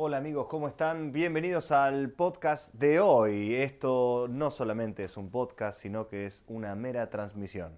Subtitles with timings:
[0.00, 1.10] Hola amigos, ¿cómo están?
[1.10, 3.56] Bienvenidos al podcast de hoy.
[3.56, 7.72] Esto no solamente es un podcast, sino que es una mera transmisión.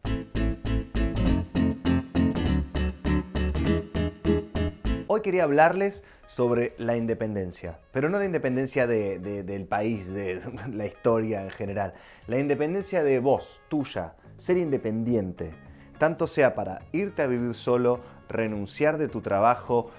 [5.06, 10.40] Hoy quería hablarles sobre la independencia, pero no la independencia de- de- del país, de
[10.74, 11.94] la historia en general,
[12.26, 15.54] la independencia de vos, tuya, ser independiente,
[15.98, 19.90] tanto sea para irte a vivir solo, renunciar de tu trabajo,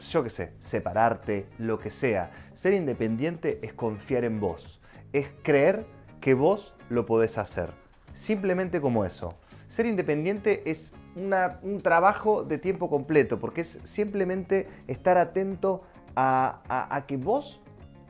[0.00, 2.30] yo qué sé, separarte, lo que sea.
[2.52, 4.80] Ser independiente es confiar en vos,
[5.12, 5.86] es creer
[6.20, 7.70] que vos lo podés hacer.
[8.12, 9.34] Simplemente como eso.
[9.68, 15.82] Ser independiente es una- un trabajo de tiempo completo, porque es simplemente estar atento
[16.16, 17.60] a, a- que vos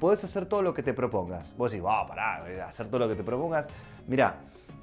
[0.00, 1.54] podés hacer todo lo que te propongas.
[1.56, 3.66] Vos decís, va, pará, hacer todo lo que te propongas.
[4.06, 4.36] Mirá,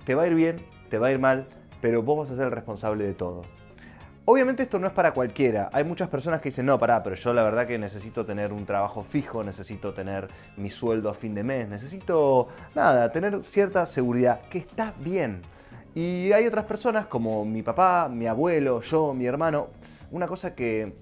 [0.05, 0.57] te va a ir bien,
[0.89, 1.47] te va a ir mal,
[1.81, 3.43] pero vos vas a ser el responsable de todo.
[4.27, 5.69] Obviamente esto no es para cualquiera.
[5.71, 8.65] Hay muchas personas que dicen, no, pará, pero yo la verdad que necesito tener un
[8.65, 14.41] trabajo fijo, necesito tener mi sueldo a fin de mes, necesito, nada, tener cierta seguridad,
[14.49, 15.43] que está bien.
[15.93, 19.67] Y hay otras personas como mi papá, mi abuelo, yo, mi hermano.
[20.09, 20.95] Una cosa que,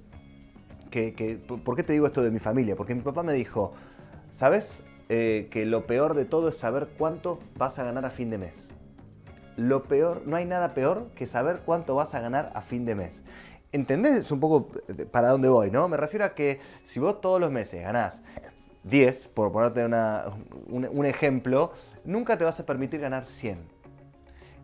[0.92, 2.76] que, que- ¿Por qué te digo esto de mi familia?
[2.76, 3.74] Porque mi papá me dijo,
[4.32, 4.84] ¿sabes?
[5.08, 8.38] Eh, que lo peor de todo es saber cuánto vas a ganar a fin de
[8.38, 8.70] mes
[9.58, 12.96] lo peor, no hay nada peor que saber cuánto vas a ganar a fin de
[12.96, 13.24] mes.
[13.72, 14.70] ¿Entendés un poco
[15.12, 15.88] para dónde voy, no?
[15.88, 18.22] Me refiero a que si vos todos los meses ganás
[18.84, 20.26] 10, por ponerte una-
[20.68, 21.72] un, un ejemplo,
[22.06, 23.58] nunca te vas a permitir ganar 100.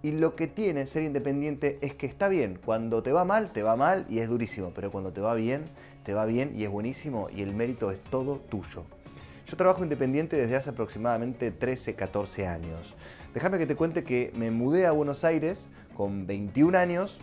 [0.01, 3.63] Y lo que tiene ser independiente es que está bien, cuando te va mal, te
[3.63, 5.65] va mal y es durísimo, pero cuando te va bien,
[6.03, 8.83] te va bien y es buenísimo y el mérito es todo tuyo.
[9.45, 12.95] Yo trabajo independiente desde hace aproximadamente 13, 14 años.
[13.33, 17.19] Déjame que te cuente que me mudé a Buenos Aires con 21 años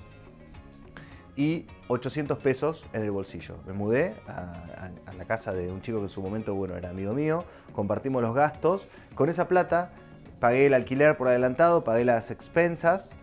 [1.36, 3.56] y 800 pesos en el bolsillo.
[3.66, 7.12] Me mudé a, la casa de un chico que en su momento, bueno, era amigo
[7.12, 8.88] mío, compartimos los gastos.
[9.14, 9.92] Con esa plata
[10.40, 13.14] pagué el alquiler por adelantado, pagué las expensas.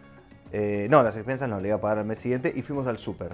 [0.52, 3.00] Eh, no, las expensas no, le iba a pagar al mes siguiente y fuimos al
[3.00, 3.34] súper.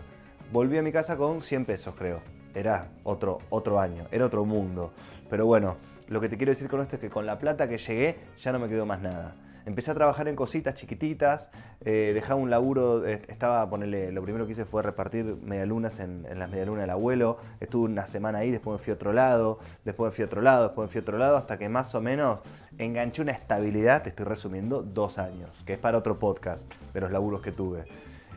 [0.52, 2.22] Volví a mi casa con 100 pesos, creo.
[2.56, 4.94] Era otro, otro año, era otro mundo.
[5.30, 7.78] Pero bueno, lo que te quiero decir con esto es que con la plata que
[7.78, 9.36] llegué ya no me quedó más nada.
[9.66, 11.52] Empecé a trabajar en cositas chiquititas,
[11.86, 16.40] eh, dejaba un laburo, estaba, ponele, lo primero que hice fue repartir medialunas en, en
[16.40, 20.12] las medialunas del abuelo, estuve una semana ahí, después me fui a otro lado, después
[20.12, 22.02] me fui a otro lado, después me fui a otro lado, hasta que más o
[22.02, 22.40] menos
[22.80, 27.12] enganché una estabilidad, te estoy resumiendo, dos años, que es para otro podcast de los
[27.12, 27.84] laburos que tuve.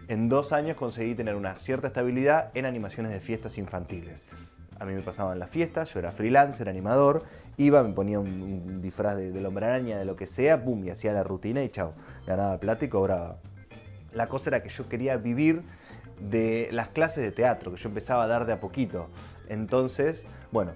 [0.09, 4.26] En dos años conseguí tener una cierta estabilidad en animaciones de fiestas infantiles.
[4.82, 7.22] A mí me pasaban las fiestas, yo era freelancer, animador,
[7.56, 10.91] iba, me ponía un, disfraz de, del hombre araña, de lo que sea, pum, y
[10.91, 11.93] hacía la rutina y chao,
[12.26, 13.37] ganaba plata y cobraba.
[14.12, 15.62] La cosa era que yo quería vivir
[16.19, 19.06] de las clases de teatro, que yo empezaba a dar de a poquito.
[19.48, 20.72] Entonces, bueno,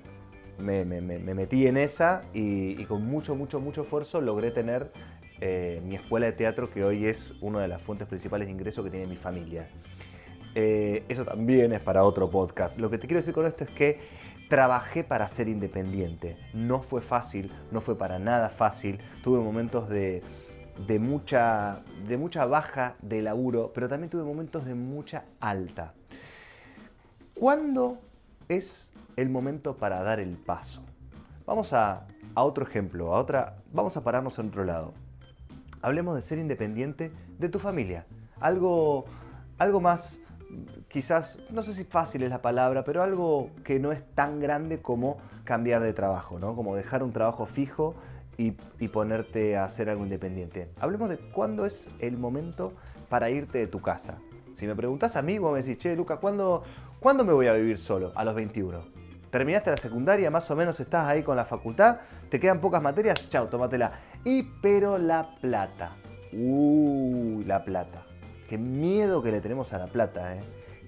[0.56, 4.52] me, me- me- me metí en esa y, y con mucho, mucho, mucho esfuerzo logré
[4.52, 4.92] tener
[5.40, 8.84] eh, mi escuela de teatro, que hoy es una de las fuentes principales de ingreso
[8.84, 9.68] que tiene mi familia.
[10.58, 12.78] Eh, eso también es para otro podcast.
[12.78, 14.00] Lo que te quiero decir con esto es que
[14.48, 16.38] trabajé para ser independiente.
[16.54, 18.98] No fue fácil, no fue para nada fácil.
[19.22, 20.22] Tuve momentos de,
[20.98, 21.82] mucha
[22.46, 25.92] baja de laburo, pero también tuve momentos de mucha alta.
[27.34, 27.98] ¿Cuándo
[28.48, 30.80] es el momento para dar el paso?
[31.44, 34.94] Vamos a, a otro ejemplo, a otra, vamos a pararnos en otro lado.
[35.82, 38.06] Hablemos de ser independiente de tu familia.
[38.40, 39.04] Algo,
[39.58, 40.20] algo más,
[40.88, 44.80] quizás, no sé si fácil es la palabra, pero algo que no es tan grande
[44.80, 46.54] como cambiar de trabajo, ¿no?
[46.54, 47.94] Como dejar un trabajo fijo
[48.36, 50.70] y, y ponerte a hacer algo independiente.
[50.80, 52.72] Hablemos de cuándo es el momento
[53.08, 54.18] para irte de tu casa.
[54.54, 56.62] Si me preguntas a mí, vos me decís, che, Luca, ¿cuándo,
[57.00, 58.12] ¿cuándo me voy a vivir solo?
[58.14, 58.96] A los 21
[59.36, 61.98] terminaste la secundaria, más o menos estás ahí con la facultad,
[62.30, 63.92] te quedan pocas materias, chau, tómatela.
[64.24, 65.96] Y pero la plata.
[66.32, 68.05] Uy, la plata.
[68.48, 70.40] Qué miedo que le tenemos a la plata, ¿eh?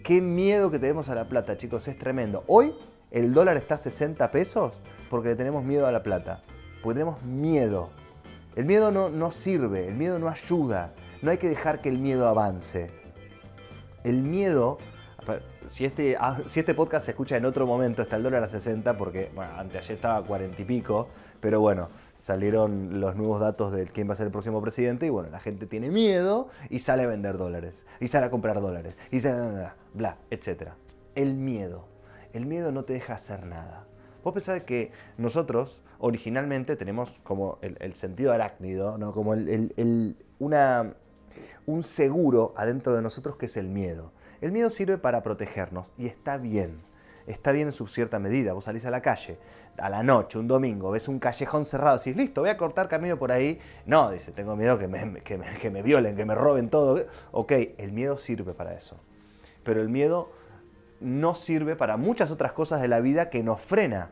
[0.04, 2.44] Qué miedo que tenemos a la plata, chicos, es tremendo.
[2.46, 2.74] Hoy
[3.10, 6.42] el dólar está a 60 pesos porque le tenemos miedo a la plata.
[6.82, 7.90] Porque tenemos miedo.
[8.54, 10.94] El miedo no, no sirve, el miedo no ayuda.
[11.20, 12.92] No hay que dejar que el miedo avance.
[14.04, 14.78] El miedo
[15.68, 18.48] si este, ah, si este podcast se escucha en otro momento, está el dólar a
[18.48, 21.08] 60, porque bueno, anteayer estaba a 40 y pico,
[21.40, 25.10] pero bueno, salieron los nuevos datos de quién va a ser el próximo presidente y
[25.10, 28.96] bueno, la gente tiene miedo y sale a vender dólares, y sale a comprar dólares,
[29.10, 30.70] y sale, bla, bla, etc.
[31.14, 31.86] El miedo.
[32.32, 33.86] El miedo no te deja hacer nada.
[34.22, 39.12] Vos pensás que nosotros originalmente tenemos como el, sentido arácnido, ¿no?
[39.12, 40.94] como el, el, una,
[41.66, 44.12] un seguro adentro de nosotros que es el miedo.
[44.40, 46.80] El miedo sirve para protegernos y está bien.
[47.28, 48.52] Está bien en su cierta medida.
[48.52, 49.38] Vos salís a la calle
[49.78, 53.18] a la noche, un domingo, ves un callejón cerrado, decís, listo, voy a cortar camino
[53.18, 53.58] por ahí.
[53.86, 57.02] No, dice, tengo miedo que me, que me, que me violen, que me roben todo.
[57.30, 58.98] Ok, el miedo sirve para eso.
[59.62, 60.30] Pero el miedo
[61.00, 64.10] no sirve para muchas otras cosas de la vida que nos frena.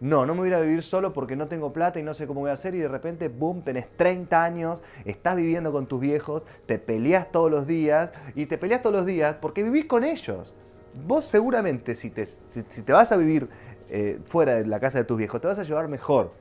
[0.00, 2.40] No, no me voy a vivir solo porque no tengo plata y no sé cómo
[2.40, 6.42] voy a hacer y de repente, boom, tenés 30 años, estás viviendo con tus viejos,
[6.64, 10.54] te peleas todos los días y te peleas todos los días porque vivís con ellos.
[10.94, 13.48] Vos seguramente si te, si, te vas a vivir
[13.88, 16.32] eh, fuera de la casa de tus viejos, te vas a llevar mejor.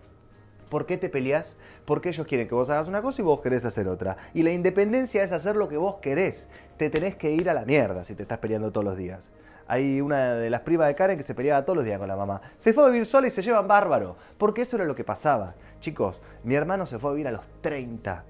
[0.69, 1.57] ¿Por qué te peleas?
[1.85, 4.17] Porque ellos quieren que vos hagas una cosa y vos querés hacer otra.
[4.33, 6.47] Y la independencia es hacer lo que vos querés.
[6.77, 9.31] Te tenés que ir a la mierda si te estás peleando todos los días.
[9.67, 12.15] Hay una de las primas de Karen que se peleaba todos los días con la
[12.15, 12.41] mamá.
[12.57, 14.15] Se fue a vivir sola y se llevan bárbaro.
[14.37, 15.55] Porque eso era lo que pasaba.
[15.79, 18.25] Chicos, mi hermano se fue a vivir a los 30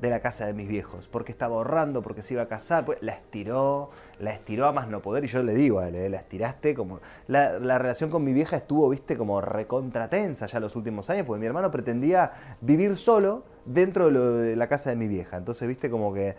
[0.00, 2.98] de la casa de mis viejos, porque estaba ahorrando, porque se iba a casar, pues
[3.00, 6.10] la estiró, la estiró a más no poder, y yo le digo a él, eh,
[6.10, 7.00] la estiraste como...
[7.28, 11.46] La, relación con mi vieja estuvo, viste, como recontratensa ya los últimos años, porque mi
[11.46, 16.36] hermano pretendía vivir solo dentro de, la casa de mi vieja, entonces, viste, como que...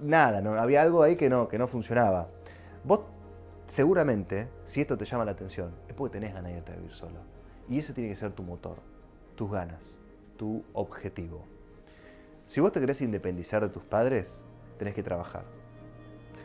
[0.00, 2.26] Nada, no, había algo ahí que no, que no funcionaba.
[2.84, 3.00] Vos,
[3.66, 6.92] seguramente, si esto te llama la atención, es porque tenés ganas de irte a vivir
[6.92, 7.20] solo.
[7.68, 8.76] Y ese tiene que ser tu motor,
[9.36, 9.98] tus ganas,
[10.36, 11.55] tu objetivo.
[12.46, 14.44] Si vos te querés independizar de tus padres,
[14.78, 15.42] tenés que trabajar.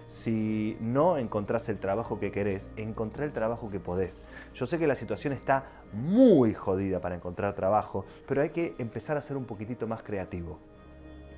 [0.07, 4.27] Si no encontrás el trabajo que querés, encontrá el trabajo que podés.
[4.56, 9.15] Yo sé que la situación está muy jodida para encontrar trabajo, pero hay que empezar
[9.15, 10.57] a ser un poquitito más creativo.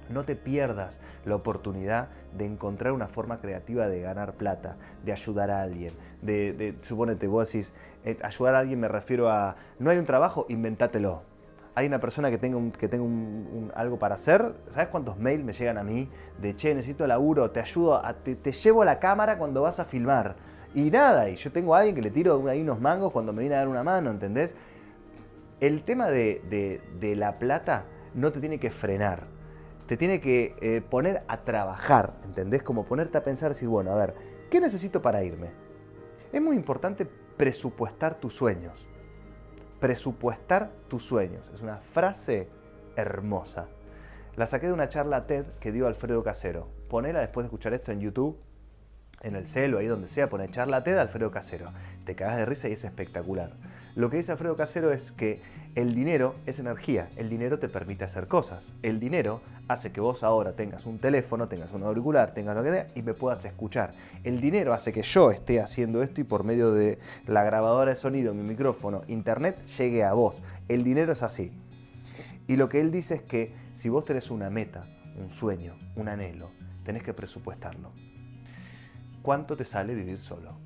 [0.09, 5.51] No te pierdas la oportunidad de encontrar una forma creativa de ganar plata, de ayudar
[5.51, 5.93] a alguien.
[6.21, 7.73] De, supónete, vos decís,
[8.05, 11.32] eh, ayudar a alguien me refiero a, no hay un trabajo, inventátelo
[11.75, 13.05] hay una persona que tenga, que tenga
[13.75, 16.09] algo para hacer, ¿sabes cuántos mails me llegan a mí?
[16.39, 20.35] De, che, necesito laburo, te ayudo, te, llevo la cámara cuando vas a filmar.
[20.75, 23.41] Y nada, y yo tengo a alguien que le tiro ahí unos mangos cuando me
[23.41, 24.55] viene a dar una mano, ¿entendés?
[25.59, 26.81] El tema de,
[27.15, 29.25] la plata no te tiene que frenar,
[29.87, 32.61] te tiene que eh, poner a trabajar, ¿entendés?
[32.61, 34.13] Como ponerte a pensar, decir, bueno, a ver,
[34.51, 35.49] ¿qué necesito para irme?
[36.31, 38.89] Es muy importante presupuestar tus sueños
[39.83, 41.51] presupuestar tus sueños.
[41.53, 42.47] Es una frase
[42.95, 43.67] hermosa.
[44.37, 46.69] La saqué de una charla TED que dio Alfredo Casero.
[46.87, 48.39] Ponela después de escuchar esto en YouTube,
[49.19, 51.73] en el celo, ahí donde sea, pone charla TED Alfredo Casero.
[52.05, 53.57] Te cagas de risa y es espectacular.
[53.95, 55.39] Lo que dice Alfredo Casero es que
[55.75, 58.73] el dinero es energía, el dinero te permite hacer cosas.
[58.81, 62.71] El dinero hace que vos ahora tengas un teléfono, tengas un auricular, tengas lo que
[62.71, 63.93] sea y me puedas escuchar.
[64.23, 66.97] El dinero hace que yo esté haciendo esto y por medio de
[67.27, 70.41] la grabadora de sonido, mi micrófono, internet, llegue a vos.
[70.69, 71.51] El dinero es así.
[72.47, 74.85] Y lo que él dice es que si vos tenés una meta,
[75.17, 76.49] un sueño, un anhelo,
[76.83, 77.91] tenés que presupuestarlo.
[79.21, 80.62] ¿Cuánto te sale vivir solo?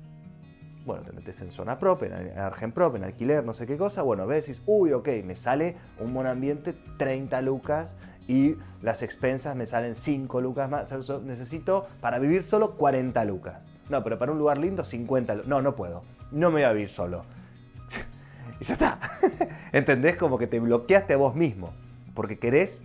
[0.88, 4.02] Bueno, te metes en zona prop, en Argen prop, en alquiler, no sé qué cosa,
[4.02, 7.94] bueno, ves y dices, uy, ok, me sale un buen ambiente 30 lucas
[8.26, 10.90] y las expensas me salen 5 lucas más,
[11.24, 13.60] necesito para vivir solo 40 lucas.
[13.90, 16.02] No, pero para un lugar lindo 50 No, no puedo,
[16.32, 17.24] no me voy a vivir solo.
[18.60, 18.98] y ya está.
[19.72, 20.16] ¿Entendés?
[20.16, 21.72] Como que te bloqueaste a vos mismo,
[22.14, 22.82] porque querés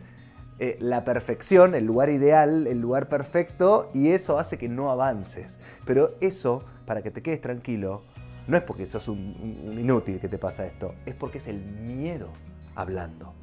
[0.60, 5.60] eh, la perfección, el lugar ideal, el lugar perfecto, y eso hace que no avances.
[5.86, 8.04] Pero eso, para que te quedes tranquilo,
[8.48, 11.60] no es porque sos un, un inútil que te pasa esto, es porque es el
[11.60, 12.30] miedo
[12.76, 13.34] hablando.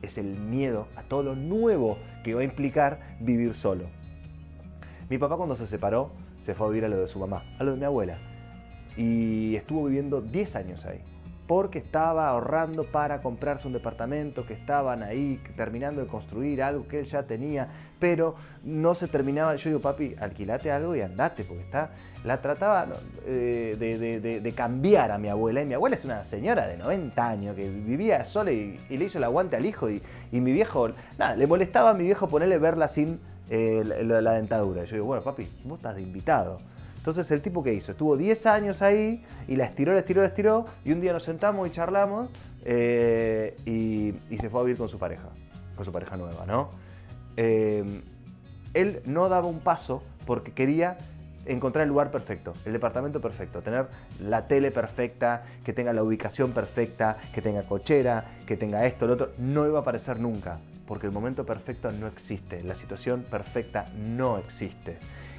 [0.00, 3.86] Es el miedo a todo lo nuevo que va a implicar vivir solo.
[5.10, 7.64] Mi papá cuando se separó se fue a vivir a lo de su mamá, a
[7.64, 8.18] lo de mi abuela.
[8.96, 11.02] Y estuvo viviendo 10 años ahí
[11.48, 17.00] porque estaba ahorrando para comprarse un departamento, que estaban ahí terminando de construir algo que
[17.00, 19.56] él ya tenía, pero no se terminaba.
[19.56, 21.90] Yo digo, papi, alquilate algo y andate, porque está.
[22.22, 22.86] La trataba
[23.24, 27.56] eh, de, cambiar a mi abuela, y mi abuela es una señora de 90 años
[27.56, 30.02] que vivía sola y, le hizo el aguante al hijo, y,
[30.32, 34.84] mi viejo, nada, le molestaba a mi viejo ponerle verla sin eh, la, la dentadura.
[34.84, 36.60] Yo digo, bueno, papi, vos estás de invitado
[36.98, 40.28] entonces el tipo que hizo, estuvo 10 años ahí y la estiró, la estiró, la
[40.28, 42.28] estiró y un día nos sentamos y charlamos
[42.64, 45.28] eh, y, se fue a vivir con su pareja,
[45.76, 46.70] con su pareja nueva, ¿no?
[47.36, 48.02] Eh,
[48.74, 50.98] él no daba un paso porque quería
[51.46, 53.86] encontrar el lugar perfecto, el departamento perfecto, tener
[54.20, 59.14] la tele perfecta, que tenga la ubicación perfecta, que tenga cochera, que tenga esto, lo
[59.14, 59.30] otro.
[59.38, 64.36] No iba a aparecer nunca, porque el momento perfecto no existe, la situación perfecta no
[64.36, 64.98] existe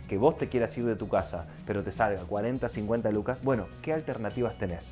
[0.10, 3.68] que vos te quieras ir de tu casa, pero te salga 40, 50 lucas, bueno,
[3.82, 4.92] ¿qué alternativas tenés?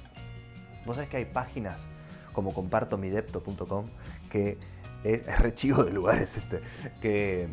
[0.86, 1.88] Vos sabés que hay páginas
[2.32, 3.88] como compartomidepto.com
[4.30, 4.58] que
[5.04, 6.62] es, es rechivo de lugares, este,
[7.02, 7.48] que,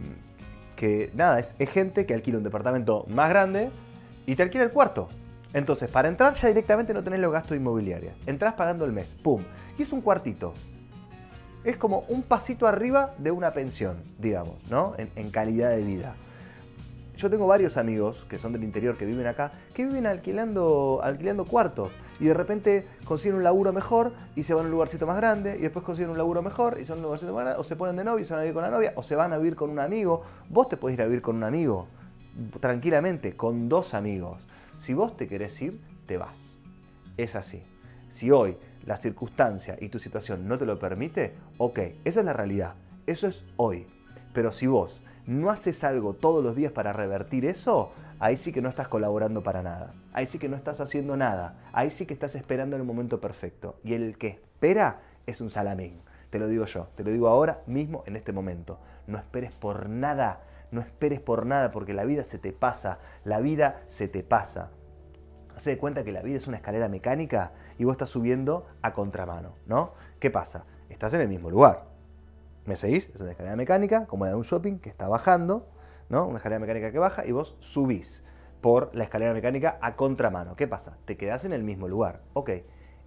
[0.77, 3.71] que nada, es, gente que alquila un departamento más grande
[4.27, 5.09] y te alquila el cuarto.
[5.53, 8.15] Entonces, para entrar ya directamente no tenés los gastos inmobiliarios.
[8.27, 9.43] Entrás pagando el mes, ¡pum!
[9.79, 10.53] Y es un cuartito.
[11.63, 14.95] Es como un pasito arriba de una pensión, digamos, ¿no?
[14.99, 16.17] En, calidad de vida.
[17.17, 21.45] Yo tengo varios amigos que son del interior, que viven acá, que viven alquilando, alquilando
[21.45, 25.17] cuartos y de repente consiguen un laburo mejor y se van a un lugarcito más
[25.17, 27.77] grande y después consiguen un laburo mejor y son un lugarcito más grande o se
[27.77, 29.39] ponen de novio y se van a vivir con la novia o se van a
[29.39, 30.23] vivir con un amigo.
[30.49, 31.87] Vos te podés ir a vivir con un amigo
[32.61, 34.43] tranquilamente, con dos amigos.
[34.77, 36.57] Si vos te querés ir, te vas.
[37.17, 37.63] Es así.
[38.09, 38.57] Si hoy
[38.87, 42.75] la circunstancia y tu situación no te lo permite, ok, esa es la realidad.
[43.07, 43.87] Eso es hoy.
[44.33, 48.63] Pero si vos no haces algo todos los días para revertir eso, ahí sí que
[48.63, 49.93] no estás colaborando para nada.
[50.13, 51.57] Ahí sí que no estás haciendo nada.
[51.73, 53.77] Ahí sí que estás esperando el momento perfecto.
[53.83, 56.01] Y el que espera es un salamín.
[56.31, 58.79] Te lo digo yo, te lo digo ahora mismo en este momento.
[59.07, 60.41] No esperes por nada
[60.75, 64.71] no esperes por nada porque la vida se te pasa, la vida se te pasa.
[65.57, 68.93] Hace de cuenta que la vida es una escalera mecánica y vos estás subiendo a
[68.93, 69.93] contramano, ¿no?
[70.19, 70.65] ¿Qué pasa?
[70.91, 71.94] Estás en el mismo lugar.
[72.67, 73.11] ¿Me seguís?
[73.15, 75.69] Es una escalera mecánica, como la de un shopping, que está bajando,
[76.09, 76.27] ¿no?
[76.27, 78.25] Una escalera mecánica que baja y vos subís
[78.61, 80.57] por la escalera mecánica a contramano.
[80.57, 80.97] ¿Qué pasa?
[81.05, 82.23] Te quedás en el mismo lugar.
[82.33, 82.51] Ok,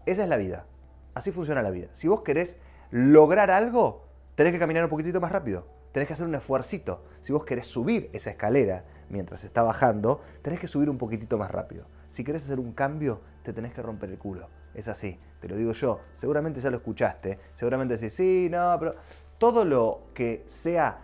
[0.05, 0.67] esa es la vida.
[1.15, 1.87] Así funciona la vida.
[1.91, 2.57] Si vos querés
[2.91, 7.03] lograr algo, tenés que caminar un poquitito más rápido tenés que hacer un esfuercito.
[7.21, 11.49] Si vos querés subir esa escalera mientras está bajando, tenés que subir un poquitito más
[11.49, 11.87] rápido.
[12.09, 14.47] Si querés hacer un cambio, te tenés que romper el culo.
[14.75, 15.99] Es así, te lo digo yo.
[16.13, 17.39] Seguramente ya lo escuchaste.
[17.55, 18.93] Seguramente decís, sí, no, pero
[19.37, 20.99] todo lo que sea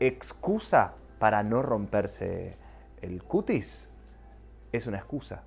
[0.00, 2.56] excusa para no romperse
[3.02, 3.90] el cutis
[4.72, 5.42] es una excusa.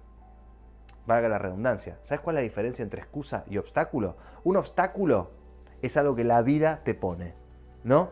[1.06, 1.98] Valga la redundancia.
[2.02, 4.18] ¿Sabes cuál es la diferencia entre excusa y obstáculo?
[4.44, 5.32] Un obstáculo
[5.82, 7.34] es algo que la vida te pone,
[7.84, 8.10] ¿no?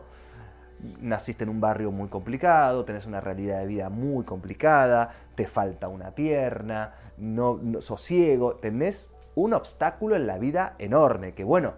[1.00, 5.88] naciste en un barrio muy complicado, tenés una realidad de vida muy complicada, te falta
[5.88, 11.74] una pierna, no, sos ciego, tenés un obstáculo en la vida enorme, que bueno,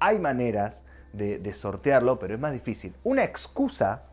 [0.00, 2.94] hay maneras de, sortearlo, pero es más difícil.
[3.04, 4.04] Una excusa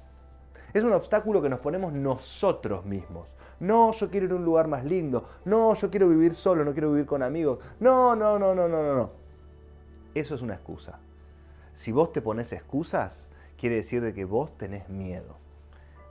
[0.74, 3.36] es un obstáculo que nos ponemos nosotros mismos.
[3.60, 5.26] No, yo quiero ir a un lugar más lindo.
[5.46, 7.60] No, yo quiero vivir solo, no quiero vivir con amigos.
[7.80, 9.12] No, no, no, no, no, no, no.
[10.14, 11.00] Eso es una excusa.
[11.74, 15.38] Si vos te pones excusas, quiere decir de que vos tenés miedo.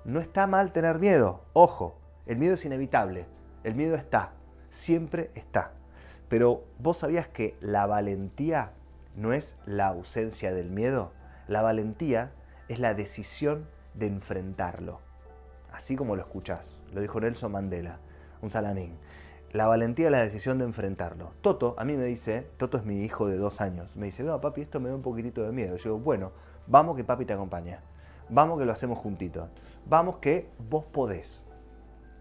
[0.04, 3.26] No está mal tener miedo, ojo, el miedo es inevitable,
[3.62, 4.32] el miedo está,
[4.68, 5.72] siempre está.
[6.28, 8.72] Pero vos sabías que la valentía
[9.16, 11.12] no es la ausencia del miedo,
[11.48, 12.32] la valentía
[12.68, 15.00] es la decisión de enfrentarlo.
[15.72, 17.98] Así como lo escuchás, lo dijo Nelson Mandela,
[18.42, 18.96] un salamín.
[19.52, 21.32] La valentía es la decisión de enfrentarlo.
[21.40, 24.40] Toto a mí me dice, Toto es mi hijo de dos años, me dice, no
[24.40, 25.76] papi, esto me da un poquitito de miedo.
[25.76, 26.32] Yo digo, bueno,
[26.66, 27.80] Vamos que papi te acompaña.
[28.30, 29.48] Vamos que lo hacemos juntitos.
[29.86, 31.44] Vamos que vos podés.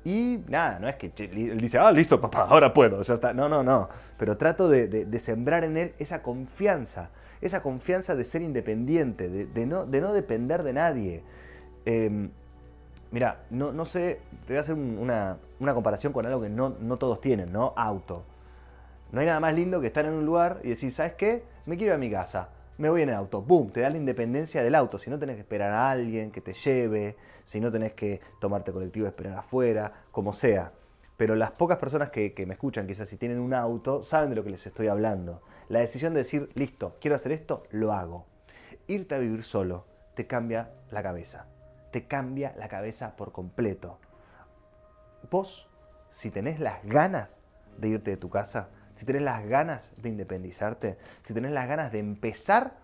[0.05, 3.33] Y nada, no es que él dice, ah, listo, papá, ahora puedo, ya está.
[3.33, 3.87] No, no, no.
[4.17, 7.09] Pero trato de, sembrar en él esa confianza,
[7.41, 11.23] esa confianza de ser independiente, de, no, de no, depender de nadie.
[11.85, 12.31] Em,
[13.11, 16.75] mira, no, no, sé, te voy a hacer una, una comparación con algo que no,
[16.81, 17.73] no, todos tienen, ¿no?
[17.77, 18.23] Auto.
[19.11, 21.43] No hay nada más lindo que estar en un lugar y decir, ¿sabes qué?
[21.65, 23.41] Me quiero ir a mi casa me voy en el auto.
[23.41, 23.71] ¡Boom!
[23.71, 24.97] Te da la independencia del auto.
[24.97, 28.71] Si no tenés que esperar a alguien que te lleve, si no tenés que tomarte
[28.71, 30.73] colectivo esperar afuera, como sea.
[31.17, 34.43] Pero las pocas personas que, me escuchan, quizás si tienen un auto, saben de lo
[34.43, 35.41] que les estoy hablando.
[35.69, 38.25] La decisión de decir, listo, quiero hacer esto, lo hago.
[38.87, 41.47] Irte a vivir solo te cambia la cabeza.
[41.91, 43.99] Te cambia la cabeza por completo.
[45.29, 45.67] Vos,
[46.09, 47.43] si tenés las ganas
[47.77, 51.91] de irte de tu casa, si tenés las ganas de independizarte, si tenés las ganas
[51.91, 52.77] de empezar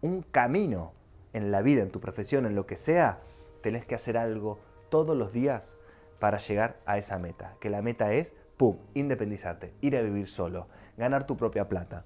[0.00, 0.92] un camino
[1.32, 3.20] en la vida, en tu profesión, en lo que sea,
[3.62, 4.58] tenés que hacer algo
[4.90, 5.76] todos los días
[6.18, 7.56] para llegar a esa meta.
[7.60, 12.04] Que la meta es, ¡pum!, independizarte, ir a vivir solo, ganar tu propia plata.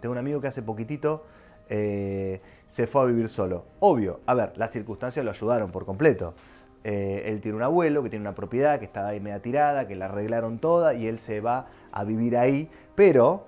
[0.00, 1.24] Tengo un amigo que hace poquitito
[1.68, 3.64] eh, se fue a vivir solo.
[3.80, 6.34] Obvio, a ver, las circunstancias lo ayudaron por completo.
[6.82, 9.94] Eh, él tiene un abuelo que tiene una propiedad que estaba ahí media tirada, que
[9.96, 13.44] la arreglaron toda y él se va a vivir ahí, pero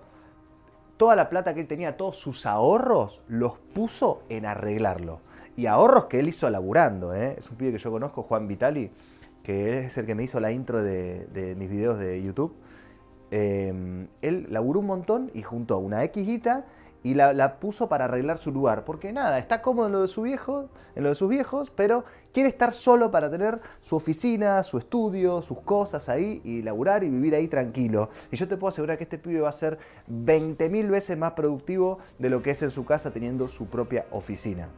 [0.99, 5.21] toda la plata que él tenía, todos sus ahorros, los puso en arreglarlo.
[5.57, 7.37] Y ahorros que él hizo laburando, ¿eh?
[7.39, 8.91] es un pibe que yo conozco, Juan Vitali,
[9.43, 12.55] que es el que me hizo la intro de, mis videos de YouTube.
[13.31, 16.29] Eh, él laburó un montón y juntó una X
[17.03, 18.85] y la, puso para arreglar su lugar.
[18.85, 22.05] Porque nada, está cómodo en lo de su viejo, en lo de sus viejos, pero
[22.33, 27.11] quiere estar solo para tener su oficina, su estudio, sus cosas ahí y laburar y
[27.11, 28.09] vivir ahí tranquilo.
[28.31, 29.79] Y yo te puedo asegurar que este pibe va a ser
[30.09, 34.69] 20.000 veces más productivo de lo que es en su casa teniendo su propia oficina.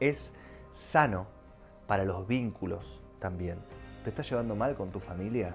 [0.00, 0.32] Es
[0.72, 1.26] sano
[1.86, 3.58] para los vínculos también.
[4.04, 5.54] ¿Te estás llevando mal con tu familia?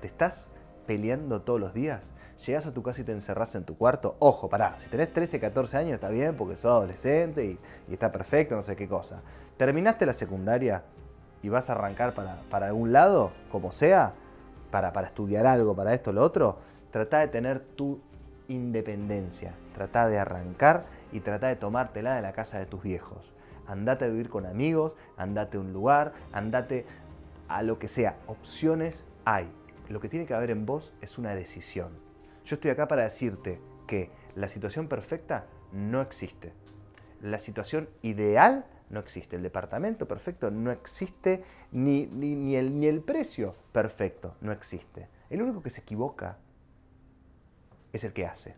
[0.00, 0.48] ¿Te estás
[0.86, 2.13] peleando todos los días?
[2.46, 4.16] Llegás a tu casa y te encerrás en tu cuarto.
[4.18, 7.58] Ojo, pará, si tenés 13, 14 años está bien porque sos adolescente y,
[7.92, 9.22] está perfecto, no sé qué cosa.
[9.56, 10.82] Terminaste la secundaria
[11.42, 14.14] y vas a arrancar para, para algún lado, como sea,
[14.70, 16.58] para, para estudiar algo, para esto, lo otro.
[16.90, 18.00] Trata de tener tu
[18.48, 19.54] independencia.
[19.74, 23.32] Trata de arrancar y trata de tomártela de la casa de tus viejos.
[23.66, 26.86] Andate a vivir con amigos, andate a un lugar, andate
[27.48, 28.18] a lo que sea.
[28.26, 29.50] Opciones hay.
[29.88, 32.03] Lo que tiene que haber en vos es una decisión.
[32.44, 36.52] Yo estoy acá para decirte que la situación perfecta no existe.
[37.20, 39.36] La situación ideal no existe.
[39.36, 45.08] El departamento perfecto no existe, ni, ni, el, ni el precio perfecto no existe.
[45.30, 46.38] El único que se equivoca
[47.92, 48.56] es el que hace.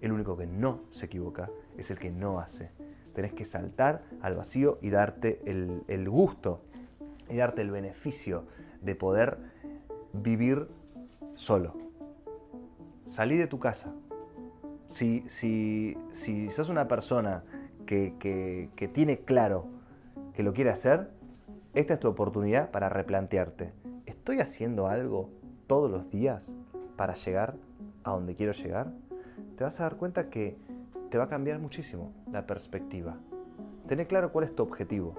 [0.00, 2.70] El único que no se equivoca es el que no hace.
[3.14, 6.62] Tenés que saltar al vacío y darte el, el gusto
[7.28, 8.46] y darte el beneficio
[8.80, 9.38] de poder
[10.12, 10.68] vivir
[11.34, 11.85] solo.
[13.06, 13.94] Salí de tu casa.
[14.88, 17.44] Si, si, si sos una persona
[17.86, 19.66] que, que, tiene claro
[20.34, 21.10] que lo quiere hacer,
[21.72, 23.72] esta es tu oportunidad para replantearte.
[24.06, 25.30] ¿Estoy haciendo algo
[25.68, 26.56] todos los días
[26.96, 27.54] para llegar
[28.02, 28.92] a donde quiero llegar?
[29.56, 30.56] Te vas a dar cuenta que
[31.08, 33.18] te va a cambiar muchísimo la perspectiva.
[33.86, 35.14] Tenés claro cuál es tu objetivo.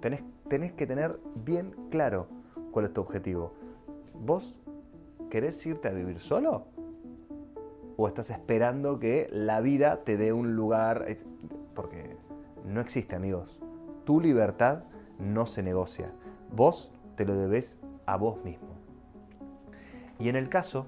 [0.00, 2.28] Tenés que tener bien claro
[2.70, 3.52] cuál es tu objetivo.
[4.14, 4.58] ¿Vos
[5.28, 6.73] querés irte a vivir solo?
[7.96, 11.06] ¿O estás esperando que la vida te dé un lugar?
[11.74, 12.16] Porque
[12.64, 13.60] no existe, amigos.
[14.04, 14.84] Tu libertad
[15.18, 16.12] no se negocia.
[16.50, 18.74] Vos te lo debes a vos mismo.
[20.18, 20.86] Y en el caso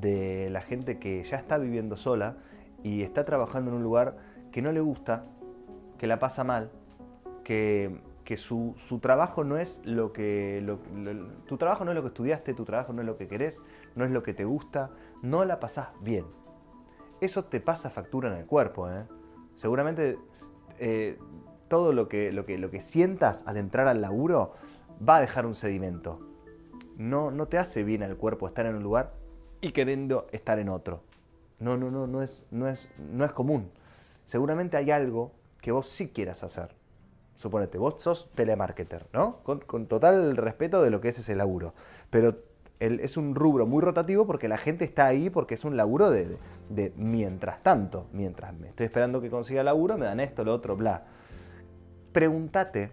[0.00, 2.36] de la gente que ya está viviendo sola
[2.82, 4.16] y está trabajando en un lugar
[4.52, 5.24] que no le gusta,
[5.98, 6.70] que la pasa mal,
[7.44, 10.62] que que su, trabajo no es lo que...
[11.46, 13.62] tu trabajo no es lo que estudiaste, tu trabajo no es lo que querés,
[13.94, 14.90] no es lo que te gusta,
[15.22, 16.26] no la pasás bien.
[17.20, 18.90] Eso te pasa factura en el cuerpo.
[18.90, 19.04] ¿eh?
[19.56, 20.18] Seguramente
[20.78, 21.18] eh,
[21.68, 24.52] todo lo que, lo, que, lo que sientas al entrar al laburo
[25.06, 26.20] va a dejar un sedimento.
[26.96, 29.14] No, no te hace bien al cuerpo estar en un lugar
[29.60, 31.02] y queriendo estar en otro.
[31.58, 33.70] No, no, no, no es, no es, no es común.
[34.24, 36.78] Seguramente hay algo que vos sí quieras hacer
[37.38, 39.44] suponete, vos sos telemarketer, ¿no?
[39.44, 41.72] Con, total respeto de lo que es ese laburo.
[42.10, 42.36] Pero
[42.80, 46.38] es un rubro muy rotativo porque la gente está ahí porque es un laburo de,
[46.96, 51.04] mientras tanto, mientras me estoy esperando que consiga laburo, me dan esto, lo otro, bla.
[52.12, 52.92] Pregúntate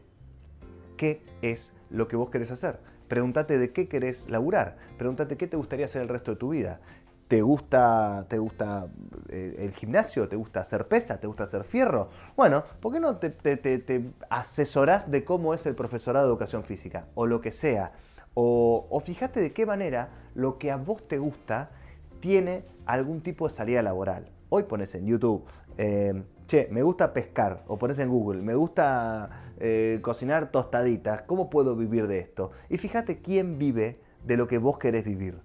[0.97, 2.79] qué es lo que vos querés hacer.
[3.07, 4.77] Pregúntate de qué querés laburar.
[4.97, 6.79] Pregúntate qué te gustaría hacer el resto de tu vida.
[7.27, 8.87] ¿Te gusta, te gusta
[9.29, 10.27] eh, el gimnasio?
[10.27, 11.19] ¿Te gusta hacer pesa?
[11.19, 12.09] ¿Te gusta hacer fierro?
[12.35, 17.07] Bueno, ¿por qué no te, te, asesorás de cómo es el profesorado de educación física?
[17.15, 17.93] O lo que sea.
[18.37, 21.71] O, fíjate de qué manera lo que a vos te gusta
[22.19, 24.29] tiene algún tipo de salida laboral.
[24.49, 25.45] Hoy pones en YouTube,
[25.77, 31.49] eh, che, me gusta pescar, o pones en Google, me gusta eh, cocinar tostaditas, ¿cómo
[31.49, 32.51] puedo vivir de esto?
[32.69, 35.39] Y fíjate quién vive de lo que vos querés vivir.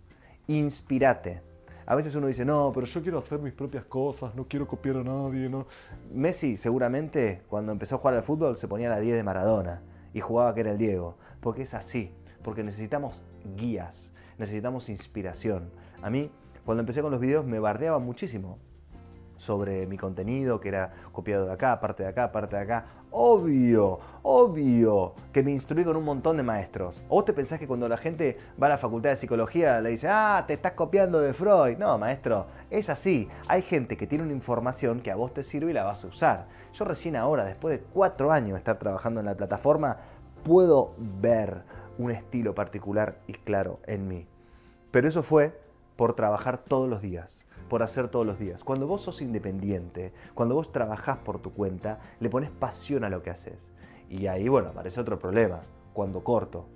[0.48, 1.42] Inspirate.
[1.86, 4.96] A veces uno dice, no, pero yo quiero hacer mis propias cosas, no quiero copiar
[4.98, 5.48] a nadie.
[5.48, 5.66] ¿no?
[6.12, 10.20] Messi seguramente cuando empezó a jugar al fútbol se ponía la 10 de Maradona y
[10.20, 13.22] jugaba que era el Diego, porque es así, porque necesitamos
[13.56, 15.70] guías, necesitamos inspiración.
[16.02, 16.30] A mí,
[16.64, 18.58] cuando empecé con los videos, me bardeaba muchísimo
[19.40, 22.84] sobre mi contenido, que era copiado de acá, parte de acá, parte de acá.
[23.10, 27.02] Obvio, obvio que me instruí con un montón de maestros.
[27.08, 29.90] ¿O vos te pensás que cuando la gente va a la facultad de psicología le
[29.90, 31.78] dice, ah, te estás copiando de Freud?
[31.78, 33.28] No, maestro, es así.
[33.48, 36.08] Hay gente que tiene una información que a vos te sirve y la vas a
[36.08, 36.46] usar.
[36.74, 39.96] Yo recién ahora, después de cuatro años de estar trabajando en la plataforma,
[40.44, 41.64] puedo ver
[42.00, 44.26] un estilo particular y claro en mí.
[44.90, 45.60] Pero eso fue
[45.96, 48.64] por trabajar todos los días por hacer todos los días.
[48.64, 53.22] Cuando vos sos independiente, cuando vos trabajás por tu cuenta, le pones pasión a lo
[53.22, 53.70] que haces.
[54.10, 55.60] Y ahí, bueno, aparece otro problema.
[55.94, 56.66] Cuando corto.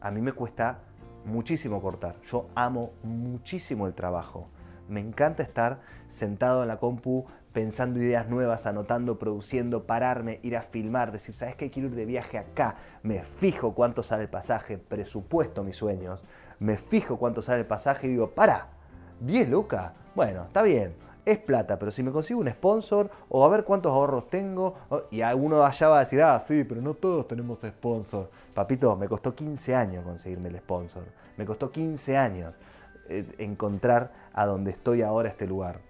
[0.00, 0.80] A mí me cuesta
[1.26, 2.16] muchísimo cortar.
[2.22, 4.48] Yo amo muchísimo el trabajo.
[4.88, 10.62] Me encanta estar sentado en la compu pensando ideas nuevas, anotando, produciendo, pararme, ir a
[10.62, 11.70] filmar, decir, ¿sabes qué?
[11.70, 12.76] Quiero ir de viaje acá.
[13.02, 16.22] Me fijo cuánto sale el pasaje, presupuesto mis sueños.
[16.58, 18.68] Me fijo cuánto sale el pasaje y digo, para,
[19.20, 19.92] 10 lucas.
[20.14, 23.92] Bueno, está bien, es plata, pero si me consigo un sponsor o a ver cuántos
[23.92, 24.74] ahorros tengo,
[25.10, 28.30] y alguno allá va a decir, ah, sí, pero no todos tenemos sponsor.
[28.54, 31.04] Papito, me costó 15 años conseguirme el sponsor.
[31.36, 32.58] Me costó 15 años
[33.08, 35.89] eh, encontrar a donde estoy ahora este lugar.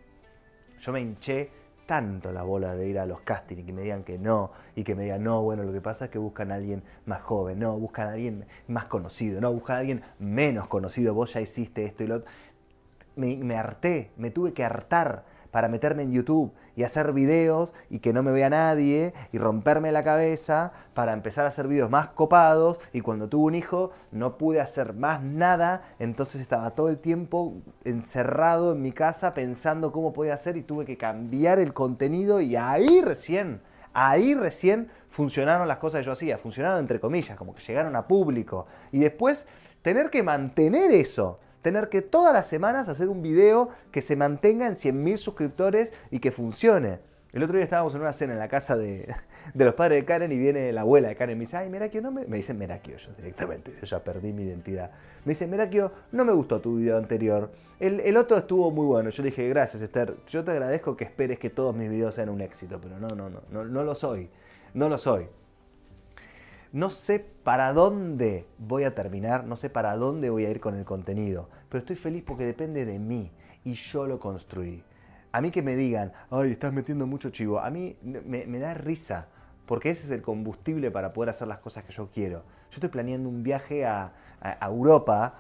[0.81, 1.51] Yo me hinché
[1.87, 4.85] tanto la bola de ir a los castings y que me digan que no, y
[4.85, 7.59] que me digan, no, bueno, lo que pasa es que buscan a alguien más joven,
[7.59, 11.85] no, buscan a alguien más conocido, no, buscan a alguien menos conocido, vos ya hiciste
[11.85, 12.31] esto y lo otro.
[13.17, 17.99] Me, me harté, me tuve que hartar para meterme en YouTube y hacer videos y
[17.99, 22.09] que no me vea nadie y romperme la cabeza para empezar a hacer videos más
[22.09, 22.79] copados.
[22.93, 27.55] Y cuando tuve un hijo no pude hacer más nada, entonces estaba todo el tiempo
[27.85, 32.41] encerrado en mi casa pensando cómo podía hacer y tuve que cambiar el contenido.
[32.41, 33.61] Y ahí recién,
[33.93, 38.07] ahí recién funcionaron las cosas que yo hacía, funcionaron entre comillas, como que llegaron a
[38.07, 38.67] público.
[38.93, 39.47] Y después
[39.83, 44.67] tener que mantener eso tener que todas las semanas hacer un video que se mantenga
[44.67, 46.99] en 100.000 suscriptores y que funcione.
[47.33, 49.09] El otro día estábamos en una cena en la casa de,
[49.55, 52.03] los padres de Karen y viene la abuela de Karen y me dice, ay, Merakio,
[52.03, 52.27] no me...
[52.27, 54.91] Me dicen Merakio yo directamente, yo ya perdí mi identidad.
[55.25, 57.51] Me dice, Merakio, no me gustó tu video anterior.
[57.79, 59.11] El, otro estuvo muy bueno.
[59.11, 62.31] Yo le dije, gracias Esther, yo te agradezco que esperes que todos mis videos sean
[62.31, 64.29] un éxito, pero no, no, no, no, no lo soy.
[64.75, 65.29] No lo soy.
[66.73, 70.77] No sé para dónde voy a terminar, no sé para dónde voy a ir con
[70.77, 73.33] el contenido, pero estoy feliz porque depende de mí
[73.65, 74.85] y yo lo construí.
[75.33, 79.27] A mí que me digan, ay, estás metiendo mucho chivo, a mí me, da risa,
[79.67, 82.39] porque ese es el combustible para poder hacer las cosas que yo quiero.
[82.71, 84.13] Yo estoy planeando un viaje a,
[84.63, 85.35] Europa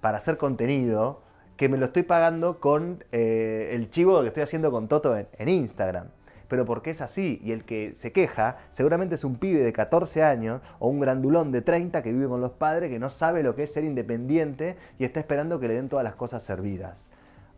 [0.00, 1.22] para hacer contenido
[1.56, 5.48] que me lo estoy pagando con eh, el chivo que estoy haciendo con Toto en
[5.48, 6.08] Instagram
[6.52, 7.40] pero porque es así.
[7.42, 11.50] Y el que se queja seguramente es un pibe de 14 años o un grandulón
[11.50, 14.76] de 30 que vive con los padres, que no sabe lo que es ser independiente
[14.98, 17.10] y está esperando que le den todas las cosas servidas.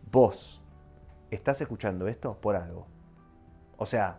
[0.09, 0.61] Vos,
[1.29, 2.87] ¿estás escuchando esto por algo?
[3.75, 4.17] O sea,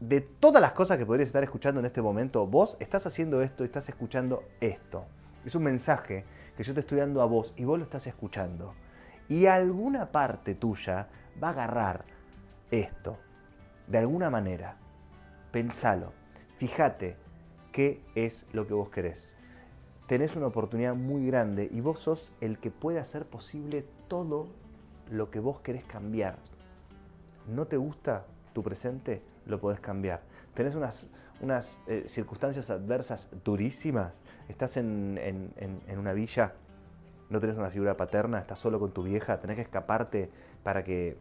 [0.00, 3.62] de todas las cosas que podrías estar escuchando en este momento, vos estás haciendo esto,
[3.62, 5.04] estás escuchando esto.
[5.44, 6.24] Es un mensaje
[6.56, 8.74] que yo te estoy dando a vos y vos lo estás escuchando.
[9.28, 11.08] Y alguna parte tuya
[11.42, 12.06] va a agarrar
[12.70, 13.18] esto
[13.86, 14.76] de alguna manera,
[15.52, 16.12] pensalo,
[16.56, 17.16] fíjate
[17.72, 19.36] qué es lo que vos querés.
[20.06, 24.48] Tenés una oportunidad muy grande y vos sos el que puede hacer posible todo
[25.10, 26.38] lo que vos querés cambiar.
[27.46, 29.22] ¿No te gusta tu presente?
[29.46, 30.22] Lo podés cambiar.
[30.54, 31.08] Tenés unas,
[31.40, 34.20] unas eh, circunstancias adversas durísimas.
[34.48, 36.54] Estás en, en una villa,
[37.28, 40.30] no tenés una figura paterna, estás solo con tu vieja, tenés que escaparte
[40.62, 41.16] para que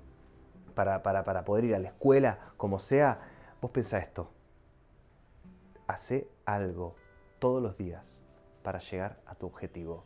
[0.76, 3.18] para, poder ir a la escuela, como sea,
[3.62, 4.30] vos pensá esto.
[5.88, 6.96] Hace algo
[7.40, 8.22] todos los días
[8.62, 10.04] para llegar a tu objetivo.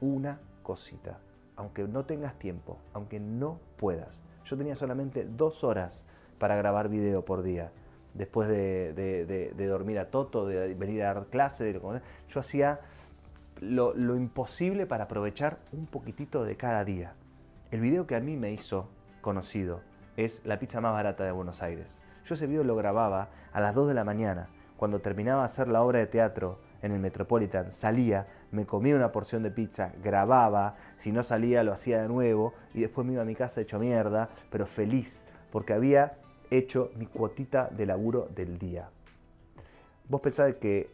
[0.00, 1.20] Una cosita.
[1.56, 4.20] Aunque no tengas tiempo, aunque no puedas.
[4.44, 6.04] Yo tenía solamente dos horas
[6.38, 7.72] para grabar video por día.
[8.14, 11.78] Después de, dormir a Toto, de venir a dar clase,
[12.28, 12.80] yo hacía
[13.60, 17.14] lo, lo imposible para aprovechar un poquitito de cada día.
[17.70, 18.88] El video que a mí me hizo
[19.20, 19.80] conocido
[20.16, 21.98] es la pizza más barata de Buenos Aires.
[22.24, 24.48] Yo ese video lo grababa a las 2 de la mañana.
[24.76, 29.12] Cuando terminaba de hacer la obra de teatro en el Metropolitan, salía, me comía una
[29.12, 33.22] porción de pizza, grababa, si no salía lo hacía de nuevo y después me iba
[33.22, 36.18] a mi casa hecho mierda, pero feliz porque había
[36.50, 38.88] hecho mi cuotita de laburo del día.
[40.08, 40.90] Vos pensás que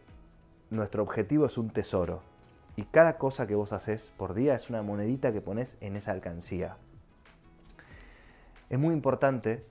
[0.70, 2.22] nuestro objetivo es un tesoro
[2.74, 6.12] y cada cosa que vos haces por día es una monedita que pones en esa
[6.12, 6.76] alcancía.
[8.68, 9.64] Es muy importante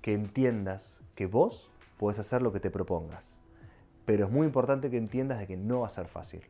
[0.00, 3.40] que entiendas que vos puedes hacer lo que te propongas.
[4.06, 6.42] Pero es muy importante que entiendas de que no va a ser fácil.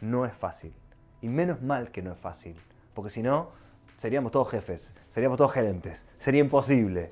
[0.00, 0.72] No es fácil.
[1.20, 2.54] Y menos mal que no es fácil.
[2.94, 3.50] Porque si no,
[3.96, 6.06] seríamos todos jefes, seríamos todos gerentes.
[6.16, 7.10] Sería imposible.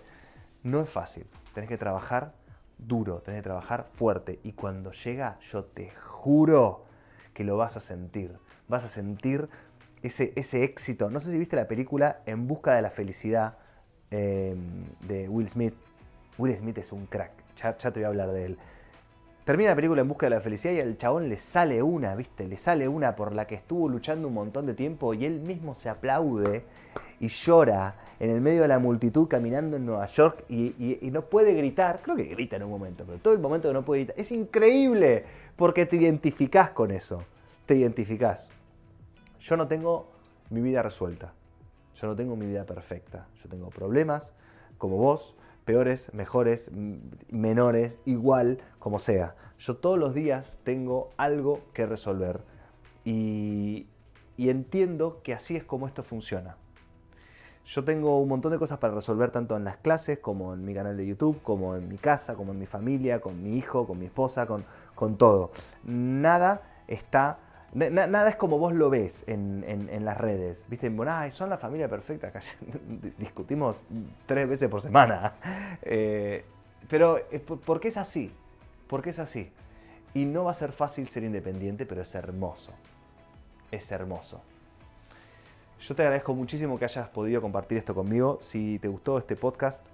[0.62, 1.26] No es fácil.
[1.52, 2.34] Tenés que trabajar
[2.78, 4.38] duro, tenés que trabajar fuerte.
[4.44, 6.84] Y cuando llega, yo te juro
[7.34, 8.38] que lo vas a sentir.
[8.68, 9.48] Vas a sentir
[10.04, 11.10] ese, ese éxito.
[11.10, 13.58] No sé si viste la película En Busca de la Felicidad
[14.12, 15.72] Em, de Will Smith.
[16.36, 18.58] Will Smith es un crack, ya, te voy a hablar de él.
[19.44, 22.46] Termina la película en busca de la felicidad y al chabón le sale una, ¿viste?
[22.46, 25.74] Le sale una por la que estuvo luchando un montón de tiempo y él mismo
[25.74, 26.64] se aplaude
[27.20, 31.54] y llora en el medio de la multitud caminando en Nueva York y, no puede
[31.54, 32.00] gritar.
[32.02, 34.20] Creo que grita en un momento, pero todo el momento no puede gritar.
[34.20, 35.24] Es increíble
[35.56, 37.24] porque te identificás con eso.
[37.64, 38.50] Te identificás.
[39.40, 40.06] Yo no tengo
[40.50, 41.32] mi vida resuelta.
[41.96, 43.28] Yo no tengo mi vida perfecta.
[43.36, 44.32] Yo tengo problemas,
[44.78, 46.70] como vos, peores, mejores,
[47.30, 49.34] menores, igual, como sea.
[49.58, 52.40] Yo todos los días tengo algo que resolver
[53.04, 53.86] y,
[54.38, 56.56] entiendo que así es como esto funciona.
[57.64, 60.74] Yo tengo un montón de cosas para resolver tanto en las clases como en mi
[60.74, 64.00] canal de YouTube, como en mi casa, como en mi familia, con mi hijo, con
[64.00, 64.64] mi esposa, con,
[64.96, 65.52] con todo.
[65.84, 67.38] Nada está
[67.74, 70.66] nada es como vos lo ves en, las redes.
[70.68, 72.32] Viste, bueno, son la familia perfecta.
[73.18, 73.84] discutimos
[74.26, 75.34] tres veces por semana.
[75.84, 76.44] Eh,
[76.88, 77.18] pero,
[77.64, 78.32] ¿por qué es así?
[78.86, 79.50] Porque es así.
[80.14, 82.72] Y no va a ser fácil ser independiente, pero es hermoso.
[83.70, 84.42] Es hermoso.
[85.80, 88.38] Yo te agradezco muchísimo que hayas podido compartir esto conmigo.
[88.40, 89.88] Si te gustó este podcast,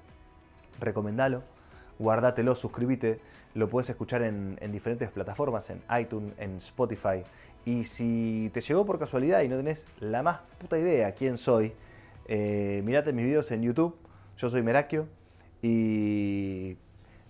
[0.80, 1.42] recomendalo,
[1.98, 3.20] guárdatelo, suscríbete.
[3.54, 7.24] Lo puedes escuchar en, diferentes plataformas, en iTunes, en Spotify.
[7.68, 11.74] Y si te llegó por casualidad y no tenés la más puta idea quién soy,
[12.24, 13.94] eh, mirate mis videos en YouTube.
[14.38, 15.07] Yo soy Merakio.
[15.61, 16.78] Y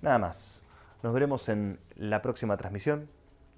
[0.01, 0.63] nada más.
[1.03, 3.09] Nos veremos en la próxima transmisión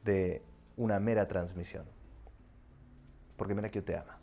[0.06, 0.40] de
[0.78, 1.84] una mera transmisión.
[3.36, 4.19] Porque Merakio te ama.